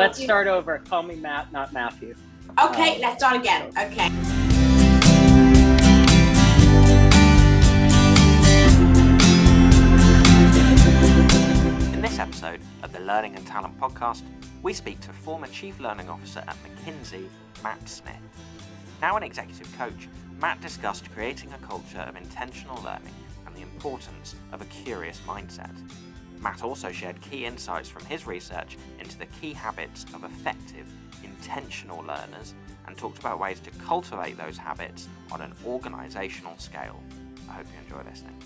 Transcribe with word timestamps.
let's 0.00 0.22
start 0.22 0.46
over. 0.46 0.78
Call 0.78 1.02
me 1.02 1.16
Matt, 1.16 1.52
not 1.52 1.72
Matthew. 1.72 2.14
Okay, 2.62 2.96
um, 2.96 3.00
let's 3.02 3.18
start 3.18 3.36
again. 3.36 3.68
Okay. 3.78 4.06
In 11.92 12.00
this 12.00 12.18
episode 12.18 12.60
of 12.82 12.92
the 12.92 13.00
Learning 13.00 13.36
and 13.36 13.46
Talent 13.46 13.78
podcast, 13.78 14.22
we 14.62 14.72
speak 14.72 15.00
to 15.00 15.12
former 15.12 15.46
Chief 15.46 15.78
Learning 15.78 16.08
Officer 16.08 16.42
at 16.46 16.56
McKinsey, 16.64 17.26
Matt 17.62 17.86
Smith. 17.88 18.14
Now 19.02 19.16
an 19.16 19.22
executive 19.22 19.70
coach, 19.76 20.08
Matt 20.38 20.60
discussed 20.60 21.10
creating 21.12 21.52
a 21.52 21.58
culture 21.66 22.00
of 22.00 22.16
intentional 22.16 22.82
learning 22.82 23.14
and 23.46 23.54
the 23.54 23.62
importance 23.62 24.34
of 24.52 24.62
a 24.62 24.64
curious 24.66 25.20
mindset. 25.26 25.74
Matt 26.40 26.62
also 26.62 26.90
shared 26.90 27.20
key 27.20 27.44
insights 27.44 27.88
from 27.88 28.04
his 28.06 28.26
research 28.26 28.78
into 28.98 29.18
the 29.18 29.26
key 29.26 29.52
habits 29.52 30.06
of 30.14 30.24
effective, 30.24 30.86
intentional 31.22 31.98
learners 31.98 32.54
and 32.86 32.96
talked 32.96 33.18
about 33.18 33.38
ways 33.38 33.60
to 33.60 33.70
cultivate 33.72 34.38
those 34.38 34.56
habits 34.56 35.06
on 35.30 35.42
an 35.42 35.52
organizational 35.66 36.56
scale. 36.58 36.98
I 37.48 37.52
hope 37.54 37.66
you 37.66 37.96
enjoy 37.96 38.08
listening. 38.08 38.36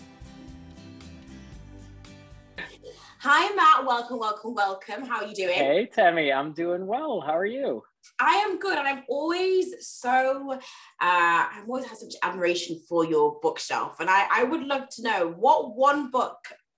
Hi, 3.20 3.54
Matt. 3.54 3.86
Welcome, 3.86 4.18
welcome, 4.18 4.54
welcome. 4.54 5.04
How 5.04 5.22
are 5.22 5.26
you 5.26 5.34
doing? 5.34 5.54
Hey, 5.54 5.88
Temi. 5.90 6.32
I'm 6.32 6.52
doing 6.52 6.86
well. 6.86 7.22
How 7.22 7.38
are 7.38 7.46
you? 7.46 7.82
I 8.20 8.34
am 8.46 8.58
good, 8.58 8.76
and 8.76 8.86
I'm 8.86 9.02
always 9.08 9.74
so. 9.80 10.52
Uh, 10.52 10.58
I've 11.00 11.66
always 11.66 11.86
had 11.86 11.96
such 11.96 12.14
admiration 12.22 12.78
for 12.86 13.06
your 13.06 13.38
bookshelf, 13.40 13.98
and 14.00 14.10
I, 14.10 14.26
I 14.30 14.44
would 14.44 14.62
love 14.62 14.90
to 14.96 15.02
know 15.02 15.34
what 15.38 15.74
one 15.74 16.10
book 16.10 16.36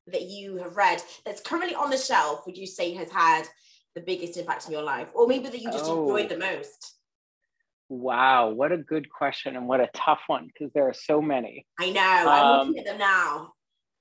that 0.09 0.23
you 0.23 0.57
have 0.57 0.77
read 0.77 1.03
that's 1.25 1.41
currently 1.41 1.75
on 1.75 1.91
the 1.91 1.97
shelf 1.97 2.47
would 2.47 2.57
you 2.57 2.67
say 2.67 2.95
has 2.95 3.11
had 3.11 3.47
the 3.95 4.01
biggest 4.01 4.37
impact 4.37 4.67
in 4.67 4.73
your 4.73 4.83
life, 4.83 5.09
or 5.15 5.27
maybe 5.27 5.49
that 5.49 5.61
you 5.61 5.71
just 5.73 5.87
oh. 5.87 6.03
enjoyed 6.03 6.29
the 6.29 6.39
most. 6.39 6.95
Wow, 7.89 8.51
what 8.51 8.73
a 8.73 8.77
good 8.77 9.09
question 9.09 9.57
and 9.57 9.69
what 9.69 9.81
a 9.81 9.89
tough 9.95 10.21
one 10.27 10.49
because 10.53 10.73
there 10.75 10.89
are 10.89 10.95
so 10.95 11.23
many. 11.23 11.67
I 11.79 11.91
know. 11.91 12.01
I'm 12.01 12.45
um, 12.45 12.67
looking 12.69 12.81
at 12.81 12.87
them 12.87 12.99
now. 12.99 13.53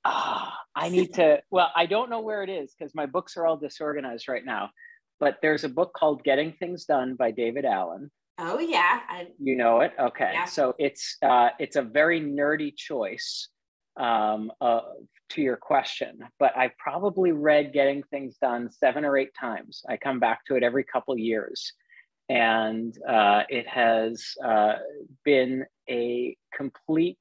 Uh, 0.04 0.50
I 0.76 0.90
need 0.90 1.14
to. 1.14 1.42
Well, 1.50 1.72
I 1.76 1.86
don't 1.86 2.10
know 2.10 2.22
where 2.22 2.44
it 2.44 2.50
is 2.50 2.74
because 2.78 2.94
my 2.94 3.06
books 3.06 3.38
are 3.38 3.46
all 3.46 3.58
disorganized 3.58 4.28
right 4.28 4.44
now 4.44 4.72
but 5.20 5.38
there's 5.42 5.64
a 5.64 5.70
book 5.70 5.94
called 5.94 6.24
Getting 6.24 6.54
Things 6.54 6.86
Done 6.86 7.16
by 7.16 7.32
David 7.32 7.66
Allen. 7.66 8.12
Oh 8.38 8.60
yeah, 8.60 9.00
I, 9.08 9.28
you 9.40 9.56
know 9.56 9.80
it. 9.82 9.94
Okay, 10.00 10.32
yeah. 10.34 10.46
so 10.46 10.76
it's 10.78 11.18
uh, 11.24 11.50
it's 11.58 11.78
a 11.78 11.82
very 11.82 12.20
nerdy 12.20 12.76
choice 12.76 13.50
um, 13.98 14.52
uh, 14.62 14.82
to 15.30 15.42
your 15.42 15.58
question, 15.58 16.20
but 16.40 16.56
I 16.56 16.72
probably 16.78 17.32
read 17.32 17.74
Getting 17.74 18.04
Things 18.04 18.38
Done 18.42 18.70
seven 18.72 19.06
or 19.06 19.18
eight 19.18 19.34
times. 19.40 19.82
I 19.90 19.98
come 19.98 20.20
back 20.20 20.46
to 20.46 20.56
it 20.56 20.64
every 20.64 20.84
couple 20.84 21.18
years, 21.18 21.74
and 22.30 22.96
uh, 23.08 23.44
it 23.50 23.68
has 23.68 24.24
uh, 24.44 24.74
been 25.24 25.66
a 25.90 26.38
complete 26.56 27.18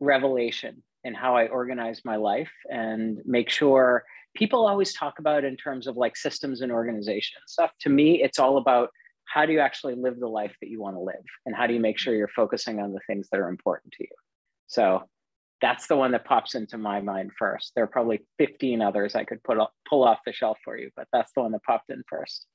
revelation 0.00 0.82
in 1.04 1.14
how 1.14 1.36
I 1.36 1.46
organize 1.48 2.00
my 2.04 2.16
life 2.16 2.50
and 2.70 3.18
make 3.24 3.50
sure 3.50 4.04
people 4.34 4.66
always 4.66 4.92
talk 4.94 5.18
about 5.18 5.44
in 5.44 5.56
terms 5.56 5.86
of 5.86 5.96
like 5.96 6.16
systems 6.16 6.60
and 6.62 6.72
organization 6.72 7.40
stuff. 7.46 7.70
To 7.80 7.90
me, 7.90 8.22
it's 8.22 8.38
all 8.38 8.56
about 8.56 8.88
how 9.26 9.46
do 9.46 9.52
you 9.52 9.60
actually 9.60 9.94
live 9.94 10.18
the 10.18 10.28
life 10.28 10.54
that 10.60 10.68
you 10.68 10.80
want 10.80 10.96
to 10.96 11.00
live 11.00 11.24
and 11.46 11.54
how 11.54 11.66
do 11.66 11.74
you 11.74 11.80
make 11.80 11.98
sure 11.98 12.14
you're 12.14 12.28
focusing 12.28 12.80
on 12.80 12.92
the 12.92 13.00
things 13.06 13.28
that 13.30 13.40
are 13.40 13.48
important 13.48 13.92
to 13.94 14.04
you. 14.04 14.16
So 14.66 15.02
that's 15.64 15.86
the 15.86 15.96
one 15.96 16.10
that 16.10 16.26
pops 16.26 16.54
into 16.54 16.76
my 16.76 17.00
mind 17.00 17.30
first. 17.38 17.72
There 17.74 17.84
are 17.84 17.88
probably 17.88 18.20
15 18.36 18.82
others 18.82 19.14
I 19.14 19.24
could 19.24 19.42
put 19.42 19.56
pull 19.88 20.04
off 20.04 20.18
the 20.26 20.32
shelf 20.32 20.58
for 20.62 20.76
you, 20.76 20.90
but 20.94 21.08
that's 21.10 21.32
the 21.34 21.40
one 21.40 21.52
that 21.52 21.62
popped 21.62 21.88
in 21.88 22.02
first. 22.06 22.46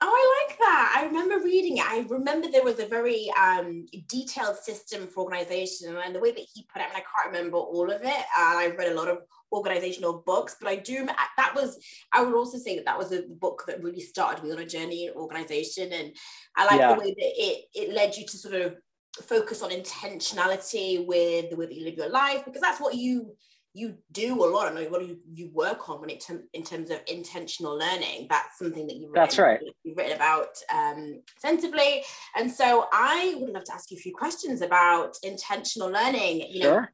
Oh, 0.00 0.08
I 0.08 0.46
like 0.48 0.58
that. 0.58 0.96
I 0.96 1.04
remember 1.06 1.44
reading 1.44 1.76
it. 1.76 1.84
I 1.84 2.06
remember 2.08 2.48
there 2.48 2.64
was 2.64 2.78
a 2.78 2.86
very 2.86 3.30
um, 3.38 3.84
detailed 4.08 4.56
system 4.56 5.06
for 5.06 5.24
organization, 5.24 5.94
and 5.94 6.14
the 6.14 6.20
way 6.20 6.30
that 6.30 6.46
he 6.54 6.66
put 6.72 6.80
it, 6.80 6.86
I, 6.86 6.88
mean, 6.88 6.96
I 6.96 7.22
can't 7.22 7.34
remember 7.34 7.58
all 7.58 7.90
of 7.90 8.00
it. 8.00 8.24
Uh, 8.38 8.56
I've 8.56 8.78
read 8.78 8.92
a 8.92 8.94
lot 8.94 9.08
of 9.08 9.18
organizational 9.52 10.22
books, 10.24 10.56
but 10.58 10.70
I 10.70 10.76
do. 10.76 11.06
That 11.36 11.52
was. 11.54 11.78
I 12.14 12.22
would 12.22 12.34
also 12.34 12.56
say 12.56 12.76
that 12.76 12.86
that 12.86 12.98
was 12.98 13.12
a 13.12 13.24
book 13.28 13.64
that 13.66 13.82
really 13.82 14.00
started 14.00 14.42
me 14.42 14.52
on 14.52 14.58
a 14.58 14.66
journey 14.66 15.06
in 15.06 15.12
organization, 15.12 15.92
and 15.92 16.16
I 16.56 16.64
like 16.64 16.80
yeah. 16.80 16.94
the 16.94 17.00
way 17.00 17.14
that 17.14 17.32
it 17.36 17.64
it 17.74 17.94
led 17.94 18.16
you 18.16 18.24
to 18.24 18.38
sort 18.38 18.54
of 18.54 18.74
focus 19.22 19.62
on 19.62 19.70
intentionality 19.70 21.06
with 21.06 21.50
the 21.50 21.56
way 21.56 21.66
that 21.66 21.74
you 21.74 21.84
live 21.84 21.94
your 21.94 22.10
life, 22.10 22.44
because 22.44 22.60
that's 22.60 22.80
what 22.80 22.94
you 22.94 23.36
you 23.76 23.96
do 24.12 24.44
a 24.44 24.46
lot. 24.46 24.68
I 24.68 24.72
know 24.72 24.88
what 24.88 25.04
you, 25.04 25.18
you 25.32 25.50
work 25.52 25.88
on 25.88 26.00
when 26.00 26.08
it 26.08 26.24
in 26.52 26.62
terms 26.62 26.90
of 26.90 27.00
intentional 27.08 27.76
learning. 27.76 28.28
That's 28.30 28.56
something 28.56 28.86
that 28.86 28.94
you've 28.94 29.10
written, 29.10 29.22
that's 29.22 29.38
right. 29.38 29.58
You've 29.82 29.96
written 29.96 30.14
about 30.14 30.56
um, 30.72 31.20
extensively, 31.32 32.04
and 32.36 32.50
so 32.50 32.86
I 32.92 33.34
would 33.38 33.50
love 33.50 33.64
to 33.64 33.74
ask 33.74 33.90
you 33.90 33.96
a 33.96 34.00
few 34.00 34.14
questions 34.14 34.62
about 34.62 35.16
intentional 35.24 35.90
learning. 35.90 36.46
You 36.48 36.60
know, 36.60 36.72
sure. 36.72 36.92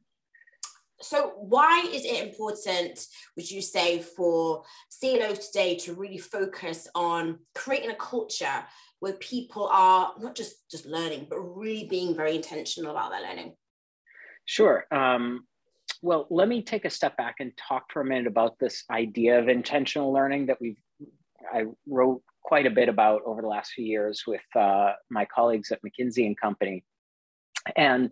So, 1.01 1.33
why 1.37 1.87
is 1.91 2.05
it 2.05 2.27
important, 2.27 3.05
would 3.35 3.49
you 3.49 3.61
say, 3.61 4.01
for 4.01 4.63
CLOs 4.99 5.47
today 5.47 5.75
to 5.77 5.93
really 5.93 6.17
focus 6.17 6.87
on 6.95 7.39
creating 7.55 7.91
a 7.91 7.95
culture 7.95 8.65
where 8.99 9.13
people 9.13 9.67
are 9.71 10.13
not 10.19 10.35
just 10.35 10.69
just 10.69 10.85
learning, 10.85 11.27
but 11.29 11.39
really 11.39 11.85
being 11.85 12.15
very 12.15 12.35
intentional 12.35 12.91
about 12.91 13.11
their 13.11 13.21
learning? 13.21 13.53
Sure. 14.45 14.85
Um, 14.91 15.45
well, 16.01 16.27
let 16.29 16.47
me 16.47 16.61
take 16.63 16.85
a 16.85 16.89
step 16.89 17.17
back 17.17 17.35
and 17.39 17.51
talk 17.57 17.85
for 17.91 18.01
a 18.01 18.05
minute 18.05 18.27
about 18.27 18.57
this 18.59 18.83
idea 18.89 19.39
of 19.39 19.49
intentional 19.49 20.11
learning 20.11 20.47
that 20.47 20.59
we've 20.59 20.77
I 21.53 21.65
wrote 21.87 22.21
quite 22.43 22.65
a 22.65 22.71
bit 22.71 22.89
about 22.89 23.21
over 23.25 23.41
the 23.41 23.47
last 23.47 23.71
few 23.73 23.85
years 23.85 24.23
with 24.27 24.41
uh, 24.55 24.93
my 25.09 25.25
colleagues 25.25 25.71
at 25.71 25.79
McKinsey 25.83 26.25
and 26.25 26.39
Company. 26.39 26.83
And 27.75 28.11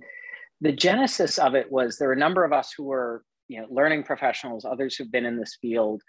the 0.61 0.71
genesis 0.71 1.37
of 1.37 1.55
it 1.55 1.71
was 1.71 1.97
there 1.97 2.09
were 2.09 2.13
a 2.13 2.17
number 2.17 2.43
of 2.43 2.53
us 2.53 2.73
who 2.75 2.83
were 2.83 3.23
you 3.47 3.61
know 3.61 3.67
learning 3.69 4.03
professionals, 4.03 4.65
others 4.65 4.95
who've 4.95 5.11
been 5.11 5.25
in 5.25 5.37
this 5.37 5.57
field, 5.61 6.01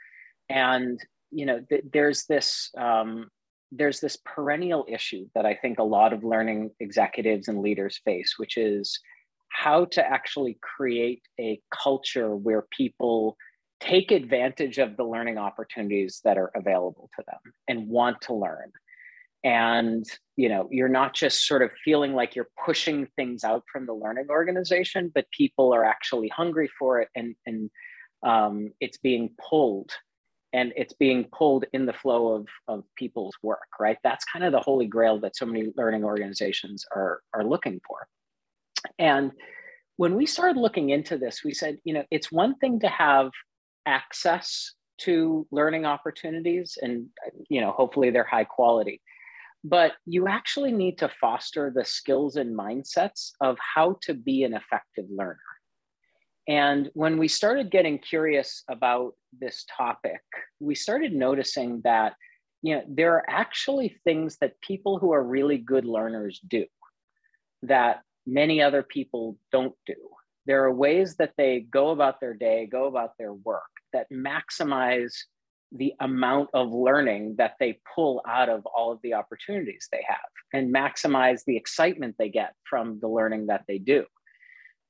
and 0.48 1.00
you 1.30 1.46
know 1.46 1.60
th- 1.68 1.84
there's 1.92 2.26
this 2.26 2.70
um, 2.76 3.28
there's 3.72 4.00
this 4.00 4.18
perennial 4.24 4.84
issue 4.88 5.26
that 5.34 5.46
I 5.46 5.54
think 5.54 5.78
a 5.78 5.84
lot 5.84 6.12
of 6.12 6.24
learning 6.24 6.70
executives 6.80 7.48
and 7.48 7.60
leaders 7.60 8.00
face, 8.04 8.34
which 8.36 8.56
is 8.56 8.98
how 9.50 9.84
to 9.86 10.04
actually 10.06 10.58
create 10.60 11.22
a 11.40 11.60
culture 11.72 12.36
where 12.36 12.66
people 12.76 13.36
take 13.80 14.10
advantage 14.10 14.78
of 14.78 14.96
the 14.96 15.04
learning 15.04 15.38
opportunities 15.38 16.20
that 16.24 16.36
are 16.36 16.50
available 16.54 17.08
to 17.16 17.24
them 17.26 17.54
and 17.66 17.88
want 17.88 18.20
to 18.20 18.34
learn 18.34 18.70
and 19.42 20.04
you 20.36 20.48
know 20.48 20.68
you're 20.70 20.88
not 20.88 21.14
just 21.14 21.46
sort 21.46 21.62
of 21.62 21.70
feeling 21.84 22.12
like 22.12 22.34
you're 22.34 22.48
pushing 22.64 23.06
things 23.16 23.42
out 23.42 23.62
from 23.72 23.86
the 23.86 23.94
learning 23.94 24.26
organization 24.28 25.10
but 25.14 25.24
people 25.30 25.74
are 25.74 25.84
actually 25.84 26.28
hungry 26.28 26.70
for 26.78 27.00
it 27.00 27.08
and 27.14 27.34
and 27.46 27.70
um, 28.22 28.70
it's 28.80 28.98
being 28.98 29.30
pulled. 29.48 29.90
And 30.52 30.72
it's 30.74 30.94
being 30.94 31.26
pulled 31.32 31.64
in 31.72 31.86
the 31.86 31.92
flow 31.92 32.34
of, 32.34 32.48
of 32.66 32.84
people's 32.96 33.36
work 33.40 33.68
right? 33.78 33.98
That's 34.02 34.24
kind 34.24 34.44
of 34.44 34.50
the 34.50 34.58
holy 34.58 34.86
grail 34.86 35.20
that 35.20 35.36
so 35.36 35.46
many 35.46 35.68
learning 35.76 36.02
organizations 36.02 36.84
are 36.94 37.20
are 37.32 37.44
looking 37.44 37.80
for. 37.86 38.08
And 38.98 39.30
when 39.96 40.16
we 40.16 40.26
started 40.26 40.58
looking 40.58 40.90
into 40.90 41.18
this, 41.18 41.44
we 41.44 41.54
said, 41.54 41.78
you 41.84 41.94
know, 41.94 42.02
it's 42.10 42.32
one 42.32 42.56
thing 42.56 42.80
to 42.80 42.88
have 42.88 43.30
access 43.86 44.74
to 45.02 45.46
learning 45.52 45.84
opportunities 45.84 46.76
and, 46.82 47.06
you 47.48 47.60
know, 47.60 47.70
hopefully 47.70 48.10
they're 48.10 48.24
high 48.24 48.44
quality. 48.44 49.00
But 49.62 49.92
you 50.06 50.26
actually 50.26 50.72
need 50.72 50.98
to 50.98 51.10
foster 51.20 51.70
the 51.74 51.84
skills 51.84 52.36
and 52.36 52.56
mindsets 52.56 53.32
of 53.40 53.58
how 53.58 53.98
to 54.02 54.14
be 54.14 54.44
an 54.44 54.54
effective 54.54 55.04
learner. 55.10 55.38
And 56.48 56.90
when 56.94 57.18
we 57.18 57.28
started 57.28 57.70
getting 57.70 57.98
curious 57.98 58.64
about 58.68 59.14
this 59.38 59.64
topic, 59.76 60.22
we 60.58 60.74
started 60.74 61.12
noticing 61.12 61.80
that 61.84 62.14
you 62.62 62.74
know 62.74 62.82
there 62.88 63.14
are 63.14 63.24
actually 63.28 63.96
things 64.04 64.36
that 64.40 64.60
people 64.60 64.98
who 64.98 65.12
are 65.12 65.22
really 65.22 65.58
good 65.58 65.84
learners 65.84 66.40
do 66.46 66.66
that 67.62 68.02
many 68.26 68.62
other 68.62 68.82
people 68.82 69.36
don't 69.52 69.74
do. 69.86 69.94
There 70.46 70.64
are 70.64 70.72
ways 70.72 71.16
that 71.16 71.34
they 71.36 71.60
go 71.60 71.90
about 71.90 72.20
their 72.20 72.34
day, 72.34 72.66
go 72.66 72.86
about 72.86 73.16
their 73.18 73.34
work 73.34 73.70
that 73.92 74.06
maximize 74.10 75.14
the 75.72 75.94
amount 76.00 76.50
of 76.52 76.72
learning 76.72 77.36
that 77.38 77.54
they 77.60 77.78
pull 77.94 78.22
out 78.26 78.48
of 78.48 78.66
all 78.66 78.92
of 78.92 78.98
the 79.02 79.14
opportunities 79.14 79.88
they 79.90 80.04
have 80.06 80.18
and 80.52 80.74
maximize 80.74 81.44
the 81.44 81.56
excitement 81.56 82.16
they 82.18 82.28
get 82.28 82.54
from 82.68 82.98
the 83.00 83.08
learning 83.08 83.46
that 83.46 83.64
they 83.68 83.78
do. 83.78 84.04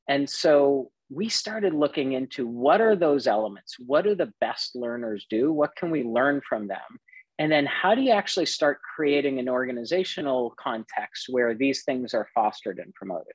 And 0.08 0.28
so 0.28 0.90
we 1.10 1.28
started 1.28 1.74
looking 1.74 2.12
into 2.12 2.46
what 2.46 2.80
are 2.80 2.96
those 2.96 3.26
elements? 3.26 3.76
What 3.78 4.04
do 4.04 4.14
the 4.14 4.32
best 4.40 4.74
learners 4.74 5.26
do? 5.28 5.52
What 5.52 5.76
can 5.76 5.90
we 5.90 6.02
learn 6.02 6.40
from 6.48 6.68
them? 6.68 6.98
And 7.38 7.50
then 7.50 7.66
how 7.66 7.94
do 7.94 8.02
you 8.02 8.12
actually 8.12 8.46
start 8.46 8.80
creating 8.94 9.38
an 9.38 9.48
organizational 9.48 10.54
context 10.58 11.26
where 11.30 11.54
these 11.54 11.84
things 11.84 12.14
are 12.14 12.28
fostered 12.34 12.78
and 12.78 12.94
promoted? 12.94 13.34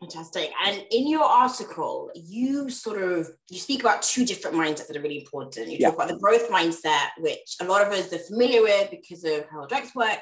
Fantastic. 0.00 0.50
And 0.64 0.84
in 0.90 1.08
your 1.08 1.24
article, 1.24 2.10
you 2.14 2.68
sort 2.68 3.02
of 3.02 3.28
you 3.48 3.58
speak 3.58 3.80
about 3.80 4.02
two 4.02 4.26
different 4.26 4.56
mindsets 4.56 4.88
that 4.88 4.96
are 4.96 5.00
really 5.00 5.20
important. 5.20 5.70
You 5.70 5.78
yeah. 5.78 5.88
talk 5.88 5.96
about 5.96 6.08
the 6.08 6.18
growth 6.18 6.50
mindset, 6.50 7.08
which 7.18 7.56
a 7.60 7.64
lot 7.64 7.86
of 7.86 7.92
us 7.92 8.12
are 8.12 8.18
familiar 8.18 8.62
with 8.62 8.90
because 8.90 9.24
of 9.24 9.46
how 9.50 9.66
Dweck's 9.66 9.94
work. 9.94 10.20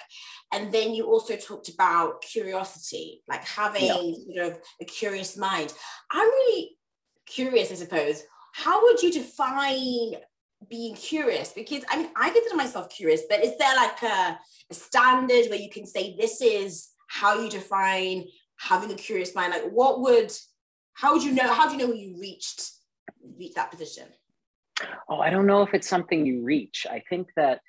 And 0.53 0.73
then 0.73 0.95
you 0.95 1.07
also 1.07 1.37
talked 1.37 1.69
about 1.69 2.23
curiosity, 2.23 3.23
like 3.29 3.45
having 3.45 4.15
yeah. 4.29 4.43
sort 4.45 4.53
of 4.53 4.59
a 4.81 4.85
curious 4.85 5.37
mind. 5.37 5.73
I'm 6.11 6.29
really 6.29 6.77
curious, 7.27 7.73
I 7.73 7.77
suppose. 7.77 8.23
How 8.53 8.83
would 8.85 9.03
you 9.03 9.11
define 9.11 10.21
being 10.71 10.95
curious? 10.95 11.53
Because 11.53 11.85
I 11.91 11.97
mean, 11.99 12.11
I 12.17 12.31
consider 12.31 12.57
myself 12.57 12.91
curious, 12.91 13.23
but 13.29 13.45
is 13.45 13.59
there 13.59 13.75
like 13.75 14.03
a, 14.03 14.39
a 14.71 14.75
standard 14.75 15.47
where 15.49 15.59
you 15.59 15.71
can 15.71 15.87
say 15.87 16.17
this 16.17 16.41
is 16.41 16.91
how 17.09 17.41
you 17.41 17.51
define 17.51 18.25
having 18.59 18.91
a 18.91 18.95
curious 18.95 19.35
mind 19.35 19.53
like 19.53 19.71
what 19.71 20.01
would 20.01 20.33
how 20.95 21.13
would 21.13 21.23
you 21.23 21.33
know 21.33 21.53
how 21.53 21.67
do 21.67 21.73
you 21.73 21.79
know 21.79 21.89
when 21.89 21.99
you 21.99 22.17
reached 22.19 22.71
reach 23.39 23.55
that 23.55 23.71
position? 23.71 24.09
Oh 25.09 25.19
i 25.19 25.31
don't 25.31 25.47
know 25.47 25.63
if 25.63 25.75
it's 25.75 25.89
something 25.89 26.25
you 26.27 26.43
reach. 26.43 26.87
I 26.91 27.03
think 27.09 27.29
that 27.37 27.61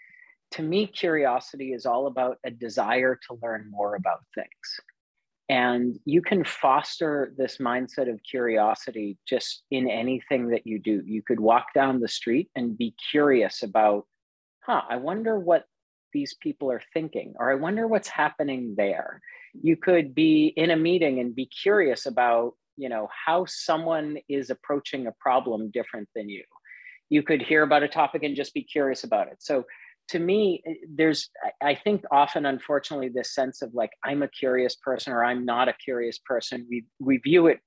to 0.51 0.61
me 0.61 0.87
curiosity 0.87 1.73
is 1.73 1.85
all 1.85 2.07
about 2.07 2.37
a 2.45 2.51
desire 2.51 3.19
to 3.27 3.37
learn 3.41 3.69
more 3.69 3.95
about 3.95 4.19
things. 4.35 4.79
And 5.49 5.99
you 6.05 6.21
can 6.21 6.43
foster 6.43 7.33
this 7.37 7.57
mindset 7.57 8.09
of 8.09 8.19
curiosity 8.23 9.17
just 9.27 9.63
in 9.69 9.87
anything 9.89 10.47
that 10.49 10.65
you 10.65 10.79
do. 10.79 11.03
You 11.05 11.21
could 11.21 11.39
walk 11.39 11.67
down 11.75 11.99
the 11.99 12.07
street 12.07 12.49
and 12.55 12.77
be 12.77 12.95
curious 13.11 13.61
about 13.61 14.05
huh 14.65 14.81
i 14.89 14.95
wonder 14.95 15.39
what 15.39 15.65
these 16.15 16.33
people 16.45 16.71
are 16.71 16.81
thinking 16.93 17.33
or 17.39 17.51
i 17.51 17.55
wonder 17.55 17.85
what's 17.87 18.07
happening 18.07 18.73
there. 18.77 19.21
You 19.69 19.75
could 19.77 20.07
be 20.13 20.53
in 20.63 20.69
a 20.71 20.75
meeting 20.89 21.19
and 21.19 21.35
be 21.35 21.47
curious 21.63 22.05
about 22.05 22.53
you 22.77 22.89
know 22.89 23.07
how 23.25 23.45
someone 23.47 24.17
is 24.27 24.49
approaching 24.49 25.07
a 25.07 25.15
problem 25.27 25.71
different 25.71 26.07
than 26.15 26.27
you. 26.35 26.43
You 27.09 27.21
could 27.23 27.41
hear 27.41 27.63
about 27.63 27.83
a 27.83 27.87
topic 28.01 28.23
and 28.23 28.35
just 28.35 28.53
be 28.53 28.63
curious 28.63 29.03
about 29.03 29.27
it. 29.31 29.37
So 29.39 29.63
to 30.13 30.19
me 30.19 30.63
there's 30.99 31.21
i 31.71 31.73
think 31.83 31.99
often 32.21 32.45
unfortunately 32.45 33.09
this 33.09 33.33
sense 33.39 33.57
of 33.63 33.69
like 33.73 33.93
i'm 34.07 34.21
a 34.21 34.27
curious 34.41 34.75
person 34.87 35.11
or 35.11 35.21
i'm 35.29 35.43
not 35.53 35.67
a 35.67 35.73
curious 35.87 36.17
person. 36.31 36.57
We 36.71 36.77
we 37.09 37.15
view 37.29 37.47
it 37.47 37.59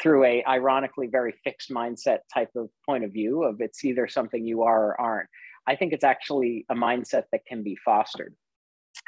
through 0.00 0.24
a 0.24 0.44
ironically 0.56 1.08
very 1.18 1.34
fixed 1.44 1.70
mindset 1.70 2.20
type 2.36 2.52
of 2.56 2.66
point 2.88 3.04
of 3.04 3.12
view 3.12 3.42
of 3.48 3.54
it's 3.66 3.84
either 3.84 4.06
something 4.08 4.42
you 4.52 4.62
are 4.62 4.82
or 4.88 5.00
aren't 5.00 5.28
i 5.66 5.76
think 5.76 5.92
it's 5.92 6.04
actually 6.04 6.64
a 6.70 6.74
mindset 6.74 7.24
that 7.32 7.44
can 7.46 7.62
be 7.62 7.76
fostered 7.84 8.34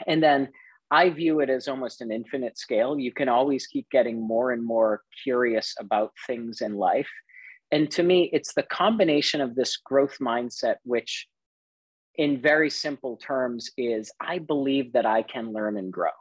and 0.06 0.22
then 0.22 0.48
I 0.90 1.10
view 1.10 1.40
it 1.40 1.50
as 1.50 1.66
almost 1.66 2.00
an 2.00 2.12
infinite 2.12 2.58
scale. 2.58 2.98
You 2.98 3.12
can 3.12 3.28
always 3.28 3.66
keep 3.66 3.88
getting 3.90 4.20
more 4.20 4.52
and 4.52 4.64
more 4.64 5.02
curious 5.22 5.74
about 5.80 6.12
things 6.26 6.60
in 6.60 6.76
life. 6.76 7.10
And 7.72 7.90
to 7.92 8.02
me, 8.02 8.30
it's 8.32 8.54
the 8.54 8.62
combination 8.62 9.40
of 9.40 9.54
this 9.54 9.76
growth 9.76 10.18
mindset, 10.20 10.76
which 10.84 11.26
in 12.16 12.40
very 12.40 12.70
simple 12.70 13.16
terms 13.16 13.70
is 13.76 14.12
I 14.20 14.38
believe 14.38 14.92
that 14.92 15.06
I 15.06 15.22
can 15.22 15.52
learn 15.52 15.76
and 15.76 15.92
grow. 15.92 16.12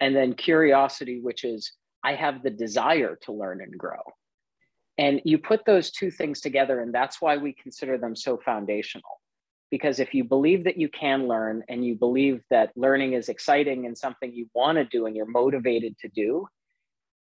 And 0.00 0.16
then 0.16 0.34
curiosity, 0.34 1.20
which 1.20 1.44
is 1.44 1.72
I 2.02 2.14
have 2.14 2.42
the 2.42 2.50
desire 2.50 3.18
to 3.22 3.32
learn 3.32 3.60
and 3.60 3.76
grow. 3.76 4.00
And 4.96 5.20
you 5.24 5.38
put 5.38 5.64
those 5.64 5.90
two 5.90 6.10
things 6.10 6.40
together, 6.40 6.80
and 6.80 6.94
that's 6.94 7.20
why 7.20 7.36
we 7.36 7.52
consider 7.52 7.98
them 7.98 8.16
so 8.16 8.38
foundational 8.44 9.21
because 9.72 9.98
if 9.98 10.12
you 10.12 10.22
believe 10.22 10.64
that 10.64 10.76
you 10.76 10.86
can 10.90 11.26
learn 11.26 11.64
and 11.66 11.82
you 11.82 11.94
believe 11.94 12.42
that 12.50 12.70
learning 12.76 13.14
is 13.14 13.30
exciting 13.30 13.86
and 13.86 13.96
something 13.96 14.30
you 14.30 14.46
want 14.52 14.76
to 14.76 14.84
do 14.84 15.06
and 15.06 15.16
you're 15.16 15.24
motivated 15.24 15.96
to 15.98 16.08
do, 16.08 16.46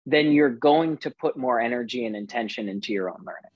then 0.05 0.33
you're 0.33 0.49
going 0.49 0.97
to 0.97 1.09
put 1.11 1.37
more 1.37 1.61
energy 1.61 2.05
and 2.05 2.13
intention 2.13 2.67
into 2.67 2.91
your 2.91 3.09
own 3.09 3.23
learning. 3.25 3.53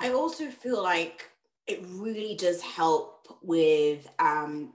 I 0.00 0.10
also 0.10 0.46
feel 0.46 0.82
like 0.82 1.28
it 1.66 1.84
really 1.86 2.36
does 2.36 2.62
help 2.62 3.28
with 3.42 4.08
um, 4.18 4.72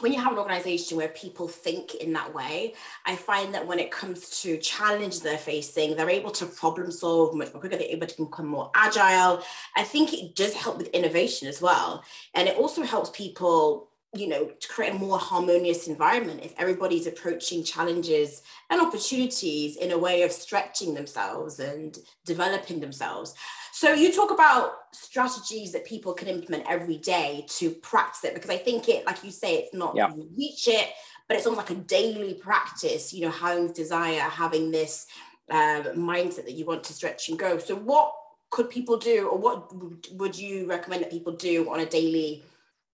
when 0.00 0.12
you 0.12 0.20
have 0.20 0.32
an 0.32 0.38
organization 0.38 0.96
where 0.96 1.08
people 1.08 1.46
think 1.46 1.94
in 1.94 2.12
that 2.14 2.34
way, 2.34 2.74
I 3.06 3.16
find 3.16 3.54
that 3.54 3.66
when 3.66 3.78
it 3.78 3.90
comes 3.90 4.40
to 4.42 4.56
challenges 4.58 5.20
they're 5.20 5.38
facing, 5.38 5.94
they're 5.96 6.10
able 6.10 6.30
to 6.32 6.46
problem 6.46 6.90
solve 6.90 7.34
much 7.34 7.52
more 7.52 7.60
quicker, 7.60 7.76
they're 7.76 7.86
able 7.88 8.06
to 8.06 8.24
become 8.24 8.46
more 8.46 8.70
agile. 8.74 9.42
I 9.76 9.84
think 9.84 10.12
it 10.14 10.34
does 10.34 10.54
help 10.54 10.78
with 10.78 10.88
innovation 10.88 11.48
as 11.48 11.60
well. 11.60 12.02
And 12.34 12.48
it 12.48 12.56
also 12.56 12.82
helps 12.82 13.10
people 13.10 13.89
you 14.14 14.28
know 14.28 14.46
to 14.46 14.68
create 14.68 14.92
a 14.92 14.98
more 14.98 15.18
harmonious 15.18 15.86
environment 15.86 16.40
if 16.42 16.52
everybody's 16.58 17.06
approaching 17.06 17.62
challenges 17.62 18.42
and 18.68 18.80
opportunities 18.80 19.76
in 19.76 19.92
a 19.92 19.98
way 19.98 20.22
of 20.22 20.32
stretching 20.32 20.94
themselves 20.94 21.60
and 21.60 21.98
developing 22.24 22.80
themselves 22.80 23.34
so 23.72 23.94
you 23.94 24.12
talk 24.12 24.30
about 24.30 24.72
strategies 24.92 25.72
that 25.72 25.86
people 25.86 26.12
can 26.12 26.28
implement 26.28 26.64
every 26.68 26.98
day 26.98 27.46
to 27.48 27.70
practice 27.70 28.24
it 28.24 28.34
because 28.34 28.50
I 28.50 28.58
think 28.58 28.88
it, 28.88 29.06
like 29.06 29.24
you 29.24 29.30
say, 29.30 29.56
it's 29.56 29.74
not 29.74 29.96
yeah. 29.96 30.10
reach 30.36 30.68
it, 30.68 30.90
but 31.26 31.36
it's 31.36 31.46
almost 31.46 31.68
like 31.68 31.78
a 31.78 31.82
daily 31.82 32.34
practice. 32.34 33.12
You 33.12 33.22
know, 33.22 33.30
having 33.30 33.72
desire, 33.72 34.20
having 34.20 34.70
this 34.70 35.06
um, 35.50 35.84
mindset 35.96 36.44
that 36.44 36.52
you 36.52 36.66
want 36.66 36.84
to 36.84 36.92
stretch 36.92 37.28
and 37.28 37.38
go. 37.38 37.58
So 37.58 37.74
what 37.74 38.12
could 38.50 38.68
people 38.68 38.98
do, 38.98 39.28
or 39.28 39.38
what 39.38 39.72
would 40.12 40.36
you 40.36 40.66
recommend 40.66 41.02
that 41.02 41.10
people 41.10 41.32
do 41.32 41.70
on 41.70 41.80
a 41.80 41.86
daily 41.86 42.42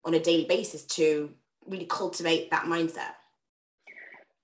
on 0.07 0.15
a 0.15 0.21
daily 0.21 0.47
basis 0.47 0.85
to 0.85 1.31
really 1.67 1.87
cultivate 1.87 2.51
that 2.51 2.65
mindset? 2.65 3.15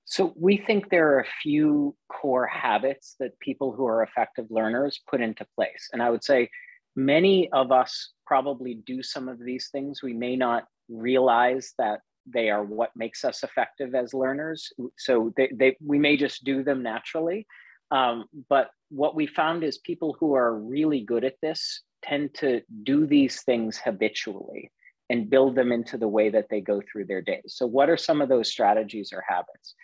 So 0.04 0.34
we 0.36 0.58
think 0.58 0.90
there 0.90 1.14
are 1.14 1.20
a 1.20 1.26
few 1.42 1.96
core 2.08 2.46
habits 2.46 3.14
that 3.20 3.38
people 3.38 3.72
who 3.72 3.86
are 3.86 4.02
effective 4.02 4.46
learners 4.50 5.00
put 5.08 5.22
into 5.22 5.46
place. 5.54 5.88
And 5.92 6.02
I 6.02 6.10
would 6.10 6.24
say 6.24 6.50
many 6.96 7.48
of 7.52 7.72
us 7.72 8.10
probably 8.26 8.74
do 8.74 9.02
some 9.02 9.28
of 9.28 9.38
these 9.38 9.68
things. 9.72 10.02
We 10.02 10.12
may 10.12 10.36
not 10.36 10.64
realize 10.90 11.72
that 11.78 12.00
they 12.26 12.50
are 12.50 12.62
what 12.62 12.90
makes 12.94 13.24
us 13.24 13.42
effective 13.42 13.94
as 13.94 14.12
learners. 14.12 14.70
So 14.98 15.32
they, 15.36 15.50
they 15.54 15.76
we 15.80 15.98
may 15.98 16.16
just 16.16 16.44
do 16.44 16.62
them 16.62 16.82
naturally. 16.82 17.46
Um, 17.90 18.24
but 18.48 18.70
what 18.90 19.14
we 19.14 19.26
found 19.26 19.64
is 19.64 19.78
people 19.78 20.16
who 20.18 20.34
are 20.34 20.58
really 20.58 21.00
good 21.00 21.24
at 21.24 21.36
this 21.40 21.82
tend 22.02 22.34
to 22.34 22.62
do 22.82 23.06
these 23.06 23.42
things 23.42 23.78
habitually 23.78 24.70
and 25.12 25.30
build 25.30 25.54
them 25.54 25.70
into 25.70 25.96
the 25.96 26.08
way 26.08 26.30
that 26.30 26.46
they 26.50 26.60
go 26.60 26.82
through 26.90 27.04
their 27.04 27.22
days. 27.22 27.54
So, 27.54 27.66
what 27.66 27.88
are 27.88 27.96
some 27.96 28.20
of 28.20 28.28
those 28.28 28.50
strategies 28.50 29.12
or 29.12 29.22
habits? 29.28 29.74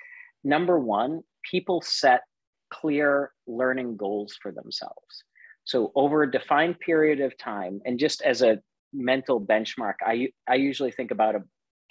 Number 0.43 0.81
one, 0.81 1.21
people 1.49 1.83
set 1.83 2.23
clear 2.71 3.33
learning 3.47 3.97
goals 3.97 4.37
for 4.43 4.53
themselves. 4.53 5.25
So 5.65 5.93
over 5.95 6.23
a 6.23 6.31
defined 6.31 6.81
period 6.81 7.21
of 7.21 7.37
time, 7.37 7.81
and 7.85 7.99
just 7.99 8.23
as 8.23 8.41
a 8.41 8.59
mental 8.95 9.39
benchmark, 9.39 9.95
I, 10.03 10.29
I 10.49 10.55
usually 10.55 10.93
think 10.93 11.11
about 11.11 11.35
a 11.35 11.43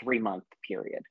three 0.03 0.17
month 0.17 0.45
period. 0.67 1.03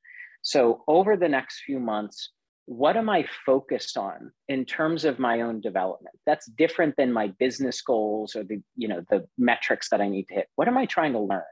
So 0.42 0.82
over 0.88 1.16
the 1.16 1.28
next 1.28 1.62
few 1.64 1.78
months, 1.78 2.30
what 2.64 2.96
am 2.96 3.08
I 3.08 3.24
focused 3.44 3.96
on 3.96 4.32
in 4.48 4.64
terms 4.64 5.04
of 5.04 5.20
my 5.20 5.42
own 5.42 5.60
development? 5.60 6.16
That's 6.26 6.46
different 6.46 6.96
than 6.96 7.12
my 7.12 7.28
business 7.38 7.80
goals 7.80 8.34
or 8.34 8.42
the, 8.42 8.60
you 8.74 8.88
know, 8.88 9.04
the 9.10 9.26
metrics 9.38 9.88
that 9.90 10.00
I 10.00 10.08
need 10.08 10.24
to 10.28 10.34
hit. 10.34 10.48
What 10.56 10.66
am 10.66 10.76
I 10.76 10.86
trying 10.86 11.12
to 11.12 11.20
learn? 11.20 11.42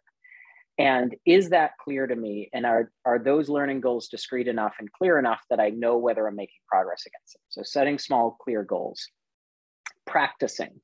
And 0.76 1.14
is 1.24 1.50
that 1.50 1.78
clear 1.82 2.06
to 2.06 2.16
me? 2.16 2.50
And 2.52 2.66
are, 2.66 2.90
are 3.04 3.18
those 3.18 3.48
learning 3.48 3.80
goals 3.80 4.08
discrete 4.08 4.48
enough 4.48 4.74
and 4.80 4.90
clear 4.92 5.18
enough 5.18 5.40
that 5.50 5.60
I 5.60 5.70
know 5.70 5.98
whether 5.98 6.26
I'm 6.26 6.34
making 6.34 6.60
progress 6.68 7.04
against 7.06 7.34
them? 7.34 7.42
So 7.48 7.62
setting 7.62 7.98
small, 7.98 8.36
clear 8.40 8.64
goals, 8.64 9.06
practicing, 10.06 10.80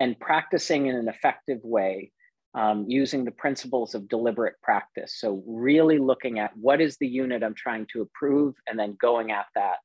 and 0.00 0.18
practicing 0.18 0.86
in 0.86 0.96
an 0.96 1.08
effective 1.08 1.60
way 1.62 2.12
um, 2.56 2.86
using 2.88 3.24
the 3.24 3.30
principles 3.30 3.94
of 3.94 4.08
deliberate 4.08 4.54
practice. 4.62 5.14
So 5.18 5.42
really 5.46 5.98
looking 5.98 6.38
at 6.38 6.56
what 6.56 6.80
is 6.80 6.96
the 6.96 7.06
unit 7.06 7.42
I'm 7.42 7.54
trying 7.54 7.86
to 7.92 8.00
improve 8.00 8.54
and 8.66 8.78
then 8.78 8.96
going 8.98 9.30
at 9.30 9.46
that 9.54 9.76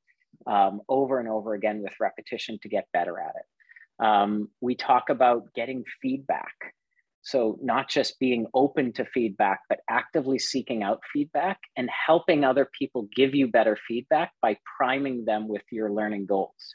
um, 0.46 0.80
over 0.88 1.20
and 1.20 1.28
over 1.28 1.52
again 1.52 1.82
with 1.82 1.92
repetition 2.00 2.58
to 2.62 2.68
get 2.68 2.88
better 2.92 3.20
at 3.20 3.34
it. 3.36 4.04
Um, 4.04 4.48
we 4.62 4.74
talk 4.74 5.10
about 5.10 5.52
getting 5.54 5.84
feedback. 6.00 6.54
So, 7.24 7.56
not 7.62 7.88
just 7.88 8.18
being 8.18 8.46
open 8.52 8.92
to 8.94 9.04
feedback, 9.04 9.60
but 9.68 9.78
actively 9.88 10.40
seeking 10.40 10.82
out 10.82 11.00
feedback 11.12 11.58
and 11.76 11.88
helping 11.88 12.44
other 12.44 12.68
people 12.76 13.08
give 13.14 13.32
you 13.32 13.46
better 13.46 13.78
feedback 13.86 14.32
by 14.42 14.58
priming 14.76 15.24
them 15.24 15.46
with 15.46 15.62
your 15.70 15.92
learning 15.92 16.26
goals. 16.26 16.74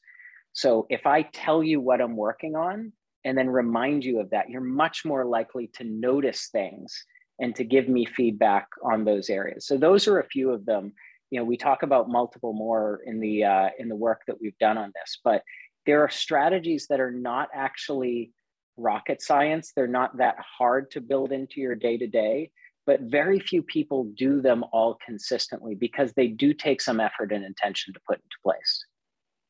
So, 0.54 0.88
if 0.90 1.06
I 1.06 1.24
tell 1.24 1.62
you 1.62 1.82
what 1.82 2.00
I'm 2.00 2.16
working 2.16 2.56
on 2.56 2.94
and 3.26 3.38
then 3.38 3.50
remind 3.50 4.06
you 4.06 4.22
of 4.22 4.30
that, 4.30 4.50
you're 4.50 4.62
much 4.62 5.04
more 5.04 5.26
likely 5.26 5.68
to 5.76 5.84
notice 5.84 6.48
things 6.50 7.06
and 7.40 7.54
to 7.58 7.66
give 7.66 7.90
me 7.90 8.06
feedback 8.06 8.68
on 8.86 9.04
those 9.04 9.30
areas. 9.30 9.68
So, 9.68 9.78
those 9.78 10.08
are 10.08 10.20
a 10.20 10.30
few 10.30 10.52
of 10.52 10.66
them. 10.66 10.94
You 11.30 11.42
know, 11.42 11.46
we 11.46 11.58
talk 11.58 11.84
about 11.84 12.08
multiple 12.08 12.54
more 12.54 13.02
in 13.06 13.20
the 13.20 13.44
uh, 13.44 13.70
in 13.80 13.90
the 13.90 13.98
work 13.98 14.22
that 14.28 14.40
we've 14.40 14.58
done 14.60 14.78
on 14.78 14.94
this, 14.96 15.20
but 15.26 15.44
there 15.86 16.02
are 16.02 16.10
strategies 16.10 16.88
that 16.88 17.02
are 17.02 17.12
not 17.12 17.50
actually 17.54 18.32
rocket 18.78 19.22
science. 19.22 19.74
They're 19.76 19.88
not 19.88 20.18
that 20.18 20.36
hard 20.58 20.92
to 20.92 21.02
build 21.02 21.32
into 21.32 21.60
your 21.60 21.76
day 21.76 21.98
to 21.98 22.08
day. 22.08 22.52
but 22.88 23.02
very 23.02 23.38
few 23.38 23.62
people 23.62 24.06
do 24.16 24.42
them 24.42 24.64
all 24.72 24.98
consistently 25.06 25.76
because 25.76 26.14
they 26.14 26.30
do 26.30 26.54
take 26.54 26.82
some 26.82 27.00
effort 27.02 27.34
and 27.34 27.44
intention 27.44 27.94
to 27.94 28.00
put 28.08 28.18
into 28.18 28.38
place. 28.42 28.86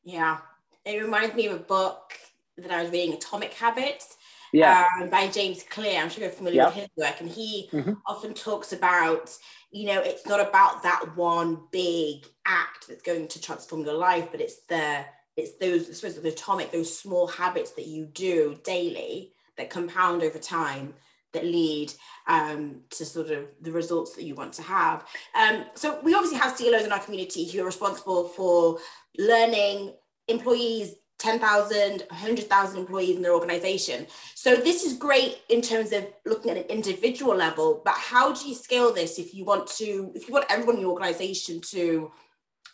Yeah. 0.02 0.38
It 0.84 1.00
reminds 1.00 1.34
me 1.36 1.46
of 1.46 1.54
a 1.54 1.62
book 1.62 2.12
that 2.58 2.70
I 2.72 2.82
was 2.82 2.90
reading, 2.90 3.14
Atomic 3.14 3.54
Habits. 3.54 4.16
Yeah. 4.52 4.86
Um, 5.00 5.08
by 5.10 5.28
James 5.28 5.62
Clear. 5.62 6.00
I'm 6.00 6.08
sure 6.08 6.24
you're 6.24 6.32
familiar 6.32 6.62
yep. 6.62 6.74
with 6.74 6.76
his 6.76 6.88
work. 6.96 7.20
And 7.20 7.30
he 7.30 7.68
mm-hmm. 7.70 7.92
often 8.06 8.34
talks 8.34 8.72
about, 8.72 9.30
you 9.70 9.86
know, 9.86 10.00
it's 10.00 10.26
not 10.26 10.40
about 10.40 10.82
that 10.82 11.16
one 11.16 11.60
big 11.70 12.26
act 12.46 12.88
that's 12.88 13.02
going 13.02 13.28
to 13.28 13.40
transform 13.40 13.84
your 13.84 13.94
life, 13.94 14.28
but 14.32 14.40
it's 14.40 14.62
the 14.68 15.04
it's 15.38 15.52
those 15.58 15.88
I 15.88 15.92
suppose 15.92 16.20
the 16.20 16.28
atomic, 16.28 16.72
those 16.72 16.96
small 16.96 17.28
habits 17.28 17.70
that 17.72 17.86
you 17.86 18.06
do 18.06 18.58
daily 18.64 19.32
that 19.56 19.70
compound 19.70 20.22
over 20.22 20.38
time 20.38 20.94
that 21.32 21.44
lead 21.44 21.92
um, 22.26 22.80
to 22.90 23.04
sort 23.04 23.30
of 23.30 23.46
the 23.60 23.70
results 23.70 24.14
that 24.16 24.24
you 24.24 24.34
want 24.34 24.52
to 24.54 24.62
have. 24.62 25.04
Um, 25.34 25.66
so 25.74 26.00
we 26.02 26.14
obviously 26.14 26.38
have 26.38 26.56
CLOs 26.56 26.84
in 26.84 26.92
our 26.92 27.00
community 27.00 27.48
who 27.48 27.62
are 27.62 27.66
responsible 27.66 28.28
for 28.28 28.78
learning 29.18 29.92
employees 30.26 30.94
10,000, 31.18 32.04
100,000 32.08 32.78
employees 32.78 33.16
in 33.16 33.22
their 33.22 33.34
organization. 33.34 34.06
So 34.36 34.54
this 34.54 34.84
is 34.84 34.96
great 34.96 35.38
in 35.48 35.60
terms 35.60 35.92
of 35.92 36.06
looking 36.24 36.52
at 36.52 36.56
an 36.56 36.64
individual 36.64 37.34
level, 37.34 37.82
but 37.84 37.94
how 37.94 38.32
do 38.32 38.48
you 38.48 38.54
scale 38.54 38.92
this 38.92 39.18
if 39.18 39.34
you 39.34 39.44
want 39.44 39.66
to, 39.78 40.12
if 40.14 40.28
you 40.28 40.32
want 40.32 40.46
everyone 40.48 40.76
in 40.76 40.82
your 40.82 40.92
organization 40.92 41.60
to 41.72 42.12